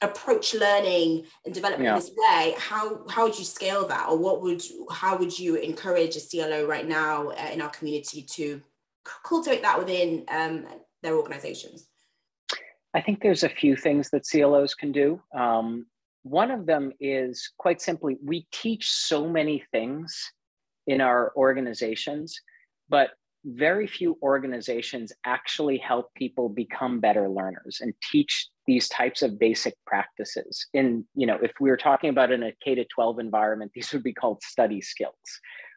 approach 0.05 0.55
learning 0.55 1.25
and 1.45 1.55
development 1.55 1.85
yeah. 1.85 1.95
in 1.95 2.01
this 2.01 2.11
way, 2.17 2.55
how, 2.59 3.05
how 3.09 3.25
would 3.25 3.39
you 3.39 3.45
scale 3.45 3.87
that? 3.89 4.09
Or 4.09 4.17
what 4.17 4.43
would, 4.43 4.63
how 4.91 5.17
would 5.17 5.39
you 5.39 5.57
encourage 5.57 6.17
a 6.17 6.21
CLO 6.21 6.67
right 6.67 6.87
now 6.87 7.29
uh, 7.31 7.51
in 7.53 7.61
our 7.61 7.71
community 7.71 8.23
to 8.23 8.63
cultivate 9.25 9.63
that 9.63 9.79
within 9.79 10.25
um, 10.29 10.67
their 11.03 11.17
organizations? 11.17 11.89
I 12.95 13.01
think 13.01 13.21
there's 13.21 13.43
a 13.43 13.49
few 13.49 13.77
things 13.77 14.11
that 14.11 14.27
CLOs 14.31 14.75
can 14.75 14.93
do. 14.93 15.21
Um, 15.37 15.87
one 16.23 16.51
of 16.51 16.65
them 16.65 16.93
is 17.01 17.53
quite 17.59 17.83
simply 17.83 18.17
we 18.25 18.47
teach 18.51 18.91
so 18.91 19.29
many 19.29 19.63
things 19.73 20.33
in 20.87 21.01
our 21.01 21.33
organizations, 21.37 22.41
but 22.89 23.11
very 23.45 23.87
few 23.87 24.17
organizations 24.23 25.13
actually 25.27 25.77
help 25.77 26.15
people 26.15 26.49
become 26.49 27.01
better 27.01 27.29
learners 27.29 27.81
and 27.81 27.93
teach 28.11 28.49
these 28.67 28.89
types 28.89 29.23
of 29.23 29.39
basic 29.39 29.75
practices. 29.87 30.67
In 30.75 31.05
you 31.15 31.27
know 31.27 31.39
if 31.43 31.53
we 31.61 31.71
were 31.71 31.77
talking 31.77 32.11
about 32.11 32.33
in 32.33 32.43
a 32.43 32.53
k 32.65 32.75
to 32.75 32.85
12 32.85 33.19
environment 33.19 33.73
these 33.75 33.93
would 33.93 34.03
be 34.03 34.15
called 34.15 34.43
study 34.43 34.81
skills 34.81 35.15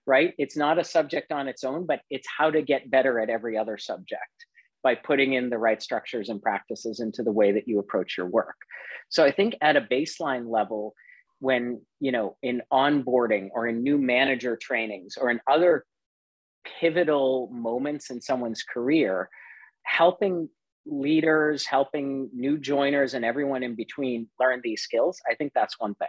right? 0.10 0.34
It's 0.38 0.56
not 0.56 0.79
a 0.79 0.86
subject 0.86 1.34
on 1.34 1.48
its 1.48 1.63
own 1.63 1.86
but 1.86 2.01
it's 2.10 2.27
how 2.38 2.50
to 2.50 2.62
get 2.62 2.89
better 2.89 3.20
at 3.20 3.29
every 3.29 3.58
other 3.58 3.77
subject 3.77 4.46
by 4.84 4.96
putting 4.96 5.34
in 5.34 5.50
the 5.50 5.58
right 5.58 5.82
structures 5.82 6.29
and 6.29 6.41
practices 6.41 7.01
into 7.01 7.24
the 7.24 7.32
way 7.32 7.51
that 7.51 7.67
you 7.67 7.79
approach 7.79 8.15
your 8.17 8.27
work. 8.27 8.56
So 9.10 9.24
I 9.24 9.32
think 9.32 9.56
at 9.62 9.75
a 9.75 9.82
baseline 9.82 10.50
level, 10.50 10.94
when, 11.39 11.82
you 12.00 12.12
know, 12.12 12.38
in 12.41 12.62
onboarding 12.72 13.50
or 13.51 13.67
in 13.67 13.84
new 13.84 13.98
manager 13.98 14.58
trainings 14.60 15.17
or 15.20 15.29
in 15.29 15.39
other 15.50 15.86
pivotal 16.79 17.50
moments 17.51 18.10
in 18.10 18.22
someone's 18.22 18.63
career, 18.63 19.29
helping 19.84 20.50
leaders, 20.89 21.65
helping 21.65 22.29
new 22.34 22.58
joiners 22.58 23.13
and 23.13 23.25
everyone 23.25 23.63
in 23.63 23.75
between 23.75 24.27
learn 24.39 24.62
these 24.63 24.82
skills, 24.82 25.20
I 25.29 25.36
think 25.36 25.51
that's 25.53 25.79
one 25.79 25.96
thing. 25.96 26.08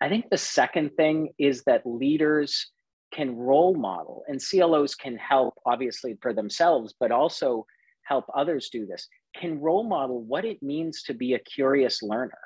I 0.00 0.08
think 0.08 0.26
the 0.30 0.38
second 0.38 0.90
thing 0.96 1.30
is 1.38 1.62
that 1.64 1.86
leaders 1.86 2.70
can 3.12 3.36
role 3.36 3.74
model 3.74 4.24
and 4.28 4.42
CLOs 4.42 4.94
can 4.94 5.16
help 5.16 5.54
obviously 5.64 6.18
for 6.20 6.32
themselves, 6.32 6.94
but 6.98 7.12
also 7.12 7.66
help 8.02 8.26
others 8.34 8.68
do 8.70 8.86
this 8.86 9.08
can 9.36 9.60
role 9.60 9.84
model 9.84 10.22
what 10.22 10.44
it 10.44 10.62
means 10.62 11.02
to 11.02 11.14
be 11.14 11.34
a 11.34 11.38
curious 11.38 12.02
learner. 12.02 12.38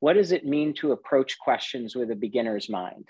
What 0.00 0.14
does 0.14 0.32
it 0.32 0.46
mean 0.46 0.74
to 0.74 0.92
approach 0.92 1.38
questions 1.38 1.94
with 1.94 2.10
a 2.10 2.16
beginner's 2.16 2.68
mind? 2.68 3.04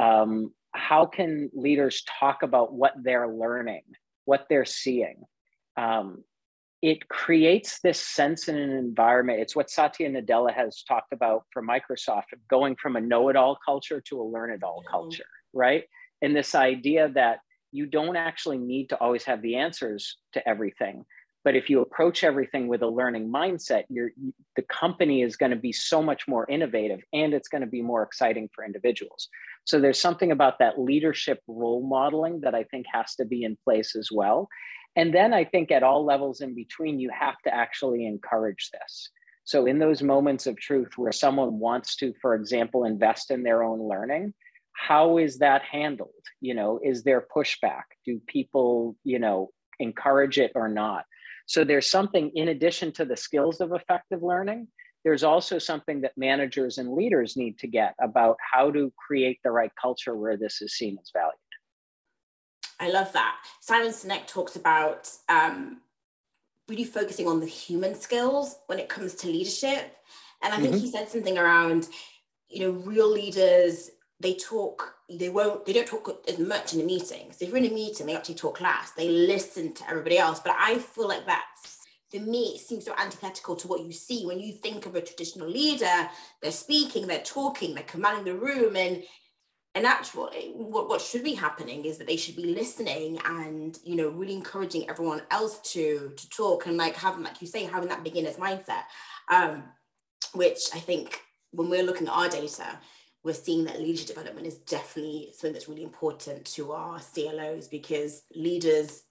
Um, 0.00 0.52
how 0.72 1.04
can 1.06 1.50
leaders 1.52 2.02
talk 2.20 2.42
about 2.42 2.72
what 2.72 2.94
they're 3.02 3.28
learning, 3.28 3.82
what 4.24 4.46
they're 4.48 4.64
seeing? 4.64 5.22
Um, 5.76 6.24
it 6.82 7.08
creates 7.08 7.78
this 7.80 8.00
sense 8.00 8.48
in 8.48 8.56
an 8.56 8.70
environment. 8.70 9.38
It's 9.40 9.54
what 9.54 9.70
Satya 9.70 10.10
Nadella 10.10 10.52
has 10.52 10.82
talked 10.82 11.12
about 11.12 11.44
for 11.52 11.62
Microsoft 11.62 12.32
of 12.32 12.46
going 12.48 12.74
from 12.74 12.96
a 12.96 13.00
know 13.00 13.28
it 13.28 13.36
all 13.36 13.56
culture 13.64 14.00
to 14.08 14.20
a 14.20 14.24
learn 14.24 14.50
it 14.50 14.64
all 14.64 14.80
mm-hmm. 14.80 14.90
culture, 14.90 15.24
right? 15.52 15.84
And 16.22 16.34
this 16.34 16.56
idea 16.56 17.08
that 17.14 17.38
you 17.70 17.86
don't 17.86 18.16
actually 18.16 18.58
need 18.58 18.88
to 18.88 18.96
always 18.98 19.24
have 19.24 19.40
the 19.42 19.56
answers 19.56 20.18
to 20.32 20.46
everything, 20.46 21.04
but 21.44 21.56
if 21.56 21.70
you 21.70 21.80
approach 21.80 22.22
everything 22.22 22.68
with 22.68 22.82
a 22.82 22.86
learning 22.86 23.28
mindset, 23.28 23.84
the 23.88 24.62
company 24.62 25.22
is 25.22 25.36
going 25.36 25.50
to 25.50 25.56
be 25.56 25.72
so 25.72 26.02
much 26.02 26.28
more 26.28 26.48
innovative 26.48 27.00
and 27.12 27.32
it's 27.34 27.48
going 27.48 27.62
to 27.62 27.66
be 27.66 27.82
more 27.82 28.02
exciting 28.02 28.48
for 28.54 28.64
individuals. 28.64 29.28
So 29.64 29.80
there's 29.80 30.00
something 30.00 30.32
about 30.32 30.58
that 30.58 30.80
leadership 30.80 31.40
role 31.46 31.84
modeling 31.86 32.40
that 32.42 32.54
I 32.54 32.64
think 32.64 32.86
has 32.92 33.14
to 33.16 33.24
be 33.24 33.44
in 33.44 33.56
place 33.64 33.96
as 33.96 34.10
well. 34.12 34.48
And 34.96 35.14
then 35.14 35.32
I 35.32 35.44
think 35.44 35.70
at 35.70 35.82
all 35.82 36.04
levels 36.04 36.40
in 36.40 36.54
between, 36.54 37.00
you 37.00 37.10
have 37.10 37.38
to 37.44 37.54
actually 37.54 38.06
encourage 38.06 38.70
this. 38.72 39.10
So 39.44 39.66
in 39.66 39.78
those 39.78 40.02
moments 40.02 40.46
of 40.46 40.56
truth 40.58 40.92
where 40.96 41.12
someone 41.12 41.58
wants 41.58 41.96
to, 41.96 42.12
for 42.20 42.34
example, 42.34 42.84
invest 42.84 43.30
in 43.30 43.42
their 43.42 43.62
own 43.62 43.80
learning, 43.80 44.34
how 44.74 45.18
is 45.18 45.38
that 45.38 45.62
handled? 45.62 46.10
You 46.40 46.54
know, 46.54 46.80
is 46.82 47.02
there 47.02 47.26
pushback? 47.34 47.82
Do 48.04 48.20
people, 48.26 48.96
you 49.04 49.18
know, 49.18 49.50
encourage 49.80 50.38
it 50.38 50.52
or 50.54 50.68
not? 50.68 51.04
So 51.46 51.64
there's 51.64 51.90
something 51.90 52.30
in 52.34 52.48
addition 52.48 52.92
to 52.92 53.04
the 53.04 53.16
skills 53.16 53.60
of 53.60 53.72
effective 53.72 54.22
learning, 54.22 54.68
there's 55.04 55.24
also 55.24 55.58
something 55.58 56.02
that 56.02 56.16
managers 56.16 56.78
and 56.78 56.92
leaders 56.92 57.36
need 57.36 57.58
to 57.58 57.66
get 57.66 57.94
about 58.00 58.36
how 58.52 58.70
to 58.70 58.92
create 58.96 59.40
the 59.42 59.50
right 59.50 59.72
culture 59.80 60.14
where 60.14 60.36
this 60.36 60.62
is 60.62 60.74
seen 60.74 60.96
as 61.00 61.10
valued. 61.12 61.34
I 62.82 62.90
love 62.90 63.12
that. 63.12 63.36
Simon 63.60 63.92
Sinek 63.92 64.26
talks 64.26 64.56
about 64.56 65.08
um, 65.28 65.78
really 66.68 66.84
focusing 66.84 67.28
on 67.28 67.38
the 67.38 67.46
human 67.46 67.94
skills 67.94 68.56
when 68.66 68.80
it 68.80 68.88
comes 68.88 69.14
to 69.16 69.28
leadership. 69.28 69.96
And 70.42 70.52
I 70.52 70.56
think 70.56 70.74
mm-hmm. 70.74 70.84
he 70.84 70.90
said 70.90 71.08
something 71.08 71.38
around, 71.38 71.88
you 72.48 72.60
know, 72.60 72.70
real 72.70 73.08
leaders 73.08 73.90
they 74.18 74.34
talk 74.34 74.94
they 75.10 75.28
won't 75.28 75.66
they 75.66 75.72
don't 75.72 75.86
talk 75.86 76.22
as 76.28 76.38
much 76.38 76.72
in 76.72 76.78
the 76.78 76.84
meetings 76.84 77.42
if 77.42 77.48
you're 77.48 77.56
in 77.56 77.64
a 77.64 77.74
meeting 77.74 78.06
they 78.06 78.14
actually 78.14 78.36
talk 78.36 78.60
last 78.60 78.94
they 78.94 79.08
listen 79.08 79.72
to 79.74 79.82
everybody 79.90 80.16
else 80.16 80.38
but 80.38 80.54
i 80.56 80.78
feel 80.78 81.08
like 81.08 81.26
that's 81.26 81.78
for 82.08 82.20
me 82.20 82.52
it 82.54 82.60
seems 82.60 82.84
so 82.84 82.94
antithetical 82.98 83.56
to 83.56 83.66
what 83.66 83.84
you 83.84 83.90
see 83.90 84.24
when 84.24 84.38
you 84.38 84.52
think 84.52 84.86
of 84.86 84.94
a 84.94 85.00
traditional 85.00 85.48
leader 85.48 86.08
they're 86.40 86.52
speaking 86.52 87.08
they're 87.08 87.18
talking 87.24 87.74
they're 87.74 87.82
commanding 87.82 88.24
the 88.24 88.38
room 88.38 88.76
and 88.76 89.02
and 89.74 89.86
actually 89.86 90.52
what, 90.54 90.88
what 90.88 91.00
should 91.00 91.24
be 91.24 91.34
happening 91.34 91.84
is 91.84 91.98
that 91.98 92.06
they 92.06 92.16
should 92.16 92.36
be 92.36 92.54
listening 92.54 93.18
and 93.24 93.78
you 93.84 93.96
know 93.96 94.08
really 94.08 94.34
encouraging 94.34 94.88
everyone 94.88 95.22
else 95.30 95.58
to 95.72 96.12
to 96.16 96.28
talk 96.28 96.66
and 96.66 96.76
like 96.76 96.96
having 96.96 97.22
like 97.22 97.40
you 97.40 97.46
say 97.46 97.64
having 97.64 97.88
that 97.88 98.04
beginner's 98.04 98.36
mindset 98.36 98.82
um 99.30 99.62
which 100.34 100.68
i 100.74 100.78
think 100.78 101.20
when 101.52 101.70
we're 101.70 101.82
looking 101.82 102.06
at 102.06 102.12
our 102.12 102.28
data 102.28 102.78
we're 103.24 103.34
seeing 103.34 103.64
that 103.64 103.80
leadership 103.80 104.08
development 104.08 104.46
is 104.46 104.56
definitely 104.58 105.30
something 105.32 105.52
that's 105.52 105.68
really 105.68 105.84
important 105.84 106.44
to 106.44 106.72
our 106.72 106.98
CLOs 106.98 107.68
because 107.68 108.24
leaders 108.34 109.04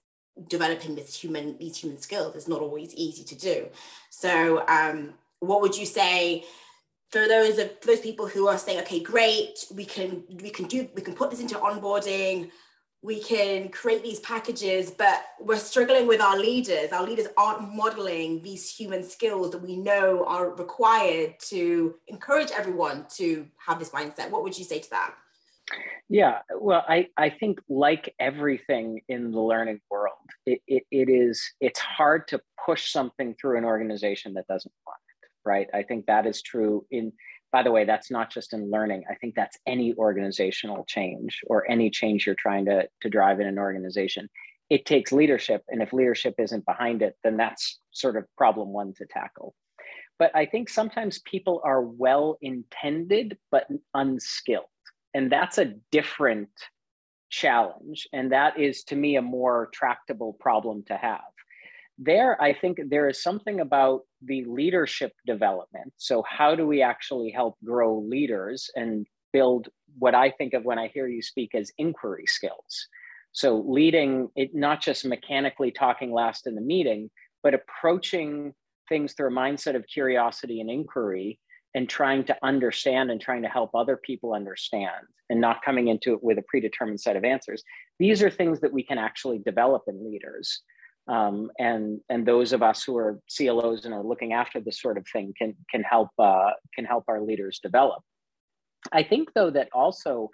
developing 0.48 0.94
this 0.94 1.18
human 1.18 1.56
these 1.58 1.78
human 1.78 1.98
skills 1.98 2.36
is 2.36 2.48
not 2.48 2.60
always 2.60 2.94
easy 2.94 3.24
to 3.24 3.34
do. 3.34 3.68
So, 4.10 4.66
um, 4.68 5.14
what 5.40 5.60
would 5.60 5.76
you 5.76 5.86
say 5.86 6.44
for 7.12 7.28
those 7.28 7.58
of 7.58 7.70
those 7.86 8.00
people 8.00 8.26
who 8.26 8.48
are 8.48 8.58
saying, 8.58 8.80
okay, 8.80 9.00
great, 9.00 9.66
we 9.74 9.84
can 9.84 10.24
we 10.42 10.50
can 10.50 10.66
do 10.66 10.88
we 10.94 11.02
can 11.02 11.14
put 11.14 11.30
this 11.30 11.40
into 11.40 11.54
onboarding 11.54 12.50
we 13.02 13.20
can 13.20 13.68
create 13.68 14.04
these 14.04 14.20
packages, 14.20 14.92
but 14.92 15.24
we're 15.40 15.58
struggling 15.58 16.06
with 16.06 16.20
our 16.20 16.38
leaders. 16.38 16.92
Our 16.92 17.04
leaders 17.04 17.26
aren't 17.36 17.74
modeling 17.74 18.42
these 18.42 18.70
human 18.70 19.02
skills 19.02 19.50
that 19.50 19.58
we 19.58 19.76
know 19.76 20.24
are 20.24 20.50
required 20.50 21.34
to 21.48 21.96
encourage 22.06 22.52
everyone 22.52 23.06
to 23.16 23.46
have 23.66 23.80
this 23.80 23.90
mindset. 23.90 24.30
What 24.30 24.44
would 24.44 24.56
you 24.56 24.64
say 24.64 24.78
to 24.78 24.90
that? 24.90 25.14
Yeah, 26.08 26.40
well, 26.60 26.84
I, 26.88 27.08
I 27.16 27.30
think 27.30 27.60
like 27.68 28.14
everything 28.20 29.00
in 29.08 29.32
the 29.32 29.40
learning 29.40 29.80
world, 29.90 30.14
it, 30.46 30.60
it, 30.68 30.84
it 30.92 31.08
is 31.08 31.42
it's 31.60 31.80
hard 31.80 32.28
to 32.28 32.40
push 32.64 32.92
something 32.92 33.34
through 33.34 33.58
an 33.58 33.64
organization 33.64 34.34
that 34.34 34.46
doesn't 34.46 34.72
want 34.86 34.98
right? 35.44 35.68
I 35.72 35.82
think 35.82 36.06
that 36.06 36.26
is 36.26 36.42
true 36.42 36.86
in 36.90 37.12
by 37.52 37.62
the 37.62 37.70
way, 37.70 37.84
that's 37.84 38.10
not 38.10 38.30
just 38.30 38.54
in 38.54 38.70
learning. 38.70 39.04
I 39.10 39.14
think 39.14 39.34
that's 39.34 39.58
any 39.66 39.94
organizational 39.94 40.84
change 40.86 41.40
or 41.46 41.70
any 41.70 41.90
change 41.90 42.24
you're 42.24 42.34
trying 42.34 42.64
to, 42.64 42.88
to 43.02 43.10
drive 43.10 43.40
in 43.40 43.46
an 43.46 43.58
organization. 43.58 44.30
It 44.70 44.86
takes 44.86 45.12
leadership. 45.12 45.62
And 45.68 45.82
if 45.82 45.92
leadership 45.92 46.36
isn't 46.38 46.64
behind 46.64 47.02
it, 47.02 47.14
then 47.22 47.36
that's 47.36 47.78
sort 47.90 48.16
of 48.16 48.24
problem 48.38 48.72
one 48.72 48.94
to 48.94 49.06
tackle. 49.06 49.54
But 50.18 50.34
I 50.34 50.46
think 50.46 50.70
sometimes 50.70 51.20
people 51.20 51.60
are 51.62 51.82
well 51.82 52.38
intended, 52.40 53.36
but 53.50 53.66
unskilled. 53.92 54.64
And 55.12 55.30
that's 55.30 55.58
a 55.58 55.74
different 55.90 56.48
challenge. 57.28 58.08
And 58.14 58.32
that 58.32 58.58
is, 58.58 58.82
to 58.84 58.96
me, 58.96 59.16
a 59.16 59.22
more 59.22 59.68
tractable 59.74 60.32
problem 60.40 60.84
to 60.84 60.96
have 60.96 61.20
there, 61.98 62.40
I 62.42 62.52
think 62.52 62.78
there 62.88 63.08
is 63.08 63.22
something 63.22 63.60
about 63.60 64.02
the 64.24 64.44
leadership 64.44 65.12
development. 65.26 65.92
So, 65.96 66.22
how 66.28 66.54
do 66.54 66.66
we 66.66 66.82
actually 66.82 67.30
help 67.30 67.56
grow 67.64 67.98
leaders 67.98 68.70
and 68.76 69.06
build 69.32 69.68
what 69.98 70.14
I 70.14 70.30
think 70.30 70.54
of 70.54 70.64
when 70.64 70.78
I 70.78 70.88
hear 70.88 71.06
you 71.06 71.22
speak 71.22 71.54
as 71.54 71.72
inquiry 71.78 72.26
skills? 72.26 72.88
So, 73.32 73.64
leading 73.66 74.28
it, 74.36 74.54
not 74.54 74.80
just 74.80 75.04
mechanically 75.04 75.70
talking 75.70 76.12
last 76.12 76.46
in 76.46 76.54
the 76.54 76.60
meeting, 76.60 77.10
but 77.42 77.54
approaching 77.54 78.54
things 78.88 79.14
through 79.14 79.28
a 79.28 79.32
mindset 79.32 79.74
of 79.74 79.86
curiosity 79.86 80.60
and 80.60 80.70
inquiry 80.70 81.38
and 81.74 81.88
trying 81.88 82.24
to 82.24 82.36
understand 82.42 83.10
and 83.10 83.20
trying 83.20 83.42
to 83.42 83.48
help 83.48 83.74
other 83.74 83.96
people 83.96 84.34
understand 84.34 85.06
and 85.30 85.40
not 85.40 85.62
coming 85.64 85.88
into 85.88 86.12
it 86.12 86.22
with 86.22 86.38
a 86.38 86.42
predetermined 86.42 87.00
set 87.00 87.16
of 87.16 87.24
answers. 87.24 87.62
These 87.98 88.22
are 88.22 88.30
things 88.30 88.60
that 88.60 88.72
we 88.72 88.82
can 88.82 88.98
actually 88.98 89.38
develop 89.38 89.84
in 89.86 90.04
leaders. 90.04 90.60
Um, 91.08 91.50
and 91.58 92.00
and 92.08 92.26
those 92.26 92.52
of 92.52 92.62
us 92.62 92.84
who 92.84 92.96
are 92.96 93.18
CLOs 93.34 93.84
and 93.84 93.92
are 93.92 94.04
looking 94.04 94.32
after 94.32 94.60
this 94.60 94.80
sort 94.80 94.98
of 94.98 95.06
thing 95.12 95.34
can 95.36 95.54
can 95.70 95.82
help 95.82 96.10
uh, 96.18 96.50
can 96.74 96.84
help 96.84 97.04
our 97.08 97.20
leaders 97.20 97.60
develop. 97.62 98.02
I 98.92 99.02
think 99.02 99.30
though 99.34 99.50
that 99.50 99.68
also 99.72 100.30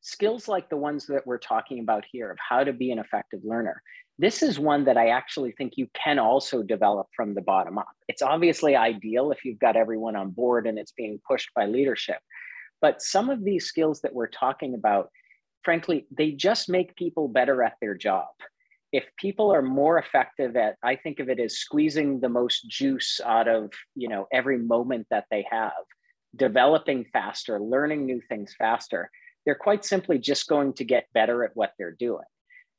skills 0.00 0.48
like 0.48 0.68
the 0.68 0.76
ones 0.76 1.06
that 1.06 1.26
we're 1.26 1.38
talking 1.38 1.78
about 1.80 2.04
here 2.10 2.30
of 2.30 2.38
how 2.38 2.64
to 2.64 2.72
be 2.72 2.90
an 2.90 2.98
effective 2.98 3.40
learner 3.44 3.82
this 4.18 4.42
is 4.42 4.58
one 4.58 4.84
that 4.84 4.96
I 4.96 5.08
actually 5.08 5.52
think 5.52 5.72
you 5.76 5.88
can 5.94 6.18
also 6.18 6.62
develop 6.62 7.08
from 7.16 7.34
the 7.34 7.40
bottom 7.40 7.78
up. 7.78 7.88
It's 8.08 8.22
obviously 8.22 8.76
ideal 8.76 9.32
if 9.32 9.44
you've 9.44 9.58
got 9.58 9.76
everyone 9.76 10.16
on 10.16 10.30
board 10.30 10.66
and 10.66 10.78
it's 10.78 10.92
being 10.92 11.20
pushed 11.26 11.50
by 11.56 11.66
leadership. 11.66 12.18
But 12.80 13.00
some 13.00 13.30
of 13.30 13.42
these 13.42 13.66
skills 13.66 14.00
that 14.02 14.14
we're 14.14 14.28
talking 14.28 14.74
about, 14.74 15.10
frankly, 15.64 16.06
they 16.16 16.32
just 16.32 16.68
make 16.68 16.94
people 16.94 17.26
better 17.28 17.62
at 17.62 17.74
their 17.80 17.94
job. 17.94 18.28
If 18.92 19.04
people 19.16 19.52
are 19.52 19.62
more 19.62 19.98
effective 19.98 20.54
at, 20.56 20.76
I 20.82 20.96
think 20.96 21.18
of 21.18 21.30
it 21.30 21.40
as 21.40 21.58
squeezing 21.58 22.20
the 22.20 22.28
most 22.28 22.68
juice 22.68 23.20
out 23.24 23.48
of, 23.48 23.72
you 23.94 24.08
know, 24.08 24.26
every 24.32 24.58
moment 24.58 25.06
that 25.10 25.24
they 25.30 25.46
have, 25.50 25.72
developing 26.36 27.06
faster, 27.12 27.58
learning 27.58 28.04
new 28.04 28.20
things 28.28 28.54
faster, 28.58 29.10
they're 29.44 29.54
quite 29.54 29.84
simply 29.84 30.18
just 30.18 30.46
going 30.46 30.74
to 30.74 30.84
get 30.84 31.06
better 31.14 31.42
at 31.44 31.52
what 31.54 31.72
they're 31.78 31.96
doing. 31.98 32.24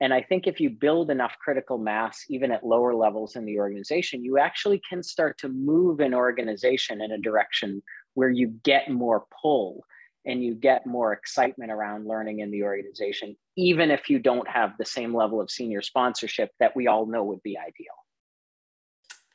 And 0.02 0.14
I 0.14 0.22
think 0.22 0.48
if 0.48 0.60
you 0.60 0.70
build 0.70 1.10
enough 1.10 1.36
critical 1.44 1.78
mass, 1.78 2.26
even 2.30 2.52
at 2.52 2.66
lower 2.66 2.94
levels 2.94 3.36
in 3.36 3.46
the 3.46 3.60
organization, 3.60 4.24
you 4.24 4.38
actually 4.38 4.82
can 4.88 5.02
start 5.02 5.38
to 5.40 5.50
move 5.50 6.00
an 6.00 6.14
organization 6.14 7.02
in 7.02 7.12
a 7.12 7.18
direction 7.18 7.82
where 8.14 8.30
you 8.30 8.50
get 8.64 8.92
more 8.92 9.26
pull 9.42 9.86
and 10.26 10.44
you 10.44 10.56
get 10.56 10.86
more 10.86 11.14
excitement 11.14 11.72
around 11.72 12.08
learning 12.08 12.40
in 12.40 12.52
the 12.52 12.64
organization, 12.64 13.36
even 13.56 13.92
if 13.92 14.10
you 14.10 14.20
don't 14.20 14.48
have 14.48 14.74
the 14.78 14.86
same 14.86 15.16
level 15.16 15.42
of 15.42 15.52
senior 15.52 15.82
sponsorship 15.82 16.52
that 16.60 16.76
we 16.76 16.88
all 16.88 17.06
know 17.06 17.24
would 17.24 17.44
be 17.44 17.58
ideal. 17.58 18.03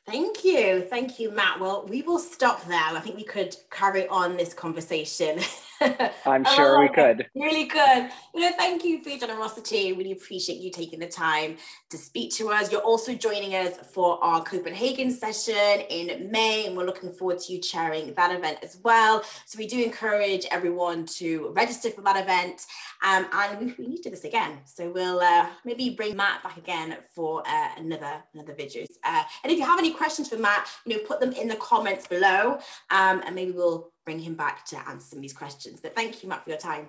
Thank 0.09 0.43
you. 0.43 0.81
Thank 0.89 1.19
you, 1.19 1.29
Matt. 1.29 1.59
Well, 1.59 1.85
we 1.87 2.01
will 2.01 2.17
stop 2.17 2.65
there. 2.65 2.79
I 2.79 2.99
think 2.99 3.15
we 3.15 3.23
could 3.23 3.55
carry 3.69 4.07
on 4.07 4.37
this 4.37 4.55
conversation. 4.55 5.39
I'm 6.25 6.43
sure 6.45 6.81
we 6.81 6.89
could. 6.89 7.27
Really 7.35 7.65
good. 7.65 8.09
You 8.33 8.41
know, 8.41 8.51
thank 8.57 8.83
you 8.83 9.03
for 9.03 9.09
your 9.09 9.19
generosity. 9.19 9.93
Really 9.93 10.11
appreciate 10.11 10.59
you 10.59 10.71
taking 10.71 10.99
the 10.99 11.07
time 11.07 11.57
to 11.89 11.97
speak 11.97 12.33
to 12.35 12.49
us. 12.49 12.71
You're 12.71 12.81
also 12.81 13.13
joining 13.13 13.55
us 13.55 13.77
for 13.93 14.21
our 14.23 14.43
Copenhagen 14.43 15.11
session 15.11 15.81
in 15.89 16.31
May, 16.31 16.65
and 16.65 16.75
we're 16.75 16.85
looking 16.85 17.11
forward 17.13 17.39
to 17.39 17.53
you 17.53 17.61
chairing 17.61 18.13
that 18.15 18.35
event 18.35 18.57
as 18.61 18.79
well. 18.83 19.23
So 19.45 19.57
we 19.57 19.67
do 19.67 19.81
encourage 19.81 20.45
everyone 20.51 21.05
to 21.17 21.53
register 21.55 21.91
for 21.91 22.01
that 22.01 22.21
event. 22.21 22.65
Um, 23.05 23.27
and 23.31 23.59
we, 23.59 23.75
we 23.77 23.87
need 23.87 23.97
to 23.97 24.03
do 24.03 24.09
this 24.09 24.25
again. 24.25 24.59
So 24.65 24.91
we'll 24.91 25.21
uh, 25.21 25.47
maybe 25.63 25.91
bring 25.91 26.17
Matt 26.17 26.43
back 26.43 26.57
again 26.57 26.97
for 27.11 27.43
uh, 27.47 27.69
another 27.77 28.23
another 28.33 28.53
videos. 28.53 28.87
Uh, 29.03 29.23
and 29.43 29.51
if 29.51 29.57
you 29.57 29.65
have 29.65 29.79
any 29.79 29.93
questions 29.99 30.29
for 30.29 30.37
Matt, 30.37 30.67
you 30.85 30.95
know, 30.95 31.03
put 31.03 31.19
them 31.19 31.33
in 31.33 31.49
the 31.49 31.57
comments 31.57 32.07
below, 32.07 32.57
um, 32.89 33.21
and 33.25 33.35
maybe 33.35 33.51
we'll 33.51 33.91
bring 34.05 34.17
him 34.17 34.33
back 34.33 34.65
to 34.67 34.77
answer 34.89 35.09
some 35.09 35.19
of 35.19 35.21
these 35.21 35.33
questions. 35.33 35.81
But 35.81 35.93
thank 35.93 36.23
you, 36.23 36.29
Matt, 36.29 36.45
for 36.45 36.49
your 36.49 36.57
time. 36.57 36.87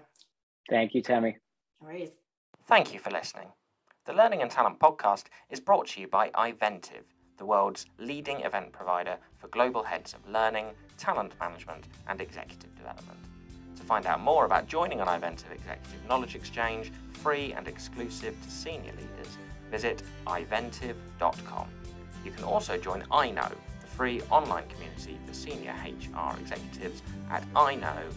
Thank 0.71 0.95
you, 0.95 1.03
Temi. 1.03 1.37
No 1.81 1.89
worries. 1.89 2.11
Thank 2.67 2.95
you 2.95 3.01
for 3.01 3.11
listening. 3.11 3.49
The 4.07 4.13
Learning 4.13 4.43
and 4.43 4.51
Talent 4.51 4.79
podcast 4.79 5.25
is 5.51 5.59
brought 5.59 5.89
to 5.89 6.01
you 6.01 6.07
by 6.07 6.31
iVentiv, 6.31 7.03
the 7.37 7.45
world's 7.45 7.87
leading 7.99 8.43
event 8.43 8.73
provider 8.73 9.17
for 9.39 9.49
global 9.49 9.83
heads 9.83 10.15
of 10.15 10.27
learning, 10.31 10.67
talent 10.97 11.35
management, 11.41 11.89
and 12.07 12.21
executive 12.21 12.75
development. 12.77 13.19
To 13.77 13.83
find 13.83 14.07
out 14.07 14.21
more 14.21 14.45
about 14.45 14.69
joining 14.69 15.01
an 15.01 15.09
iVentiv 15.09 15.51
Executive 15.53 16.07
Knowledge 16.09 16.37
Exchange, 16.37 16.93
free 17.15 17.53
and 17.55 17.67
exclusive 17.67 18.41
to 18.41 18.51
senior 18.51 18.93
leaders, 18.93 19.37
visit 19.71 20.03
iventiv.com. 20.27 21.69
You 22.25 22.31
can 22.31 22.45
also 22.45 22.77
join 22.77 23.03
iKnow, 23.11 23.51
the 23.81 23.87
free 23.87 24.21
online 24.31 24.69
community 24.69 25.19
for 25.27 25.35
senior 25.35 25.75
HR 25.85 26.39
executives 26.39 27.03
at 27.31 27.45
iknow.mn.co. 27.55 28.11